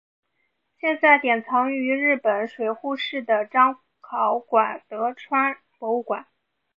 [0.79, 6.25] 现在典藏于日本水户市的彰考馆德川博物馆。